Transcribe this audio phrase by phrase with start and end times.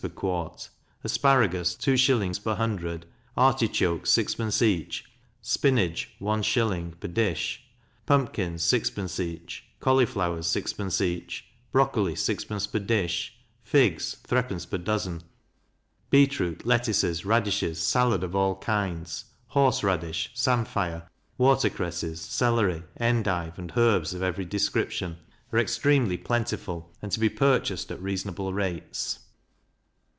[0.01, 0.67] per quart,
[1.03, 2.43] asparagus 2s.
[2.43, 3.05] per hundred,
[3.37, 4.59] artichokes 6d.
[4.63, 5.05] each,
[5.43, 6.99] spinage 1s.
[6.99, 7.61] per dish,
[8.07, 9.19] pumpkins 6d.
[9.19, 11.01] each, cauliflowers 6d.
[11.01, 12.71] each, brocoli 6d.
[12.71, 14.71] per dish, figs 3d.
[14.71, 15.21] per dozen.
[16.09, 21.07] Beet root, lettuces, raddishes, sallad of all kinds, horse raddish, samphire,
[21.37, 25.17] watercresses, celery, endive, and herbs of every description,
[25.53, 29.19] are extremely plentiful, and to be purchased at reasonable rates.